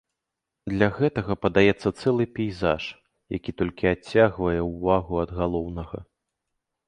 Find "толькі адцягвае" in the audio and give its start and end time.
3.61-4.57